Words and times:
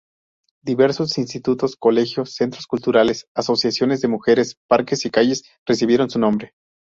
Diversos 0.63 1.19
institutos, 1.19 1.75
colegios, 1.75 2.33
centros 2.33 2.65
culturales, 2.65 3.27
asociaciones 3.35 4.01
de 4.01 4.07
mujeres, 4.07 4.57
parques 4.67 5.05
y 5.05 5.11
calles 5.11 5.43
recibieron 5.67 6.09
su 6.09 6.17
nombre. 6.17 6.55